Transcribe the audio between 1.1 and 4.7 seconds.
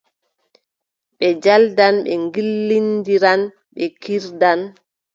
Ɓe njaldan, ɓe ngillindiran, ɓe kiirdan.